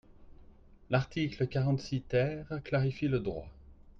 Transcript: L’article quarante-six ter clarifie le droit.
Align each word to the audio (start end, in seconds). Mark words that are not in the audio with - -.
L’article 0.89 1.45
quarante-six 1.47 2.01
ter 2.01 2.43
clarifie 2.63 3.07
le 3.07 3.19
droit. 3.19 3.47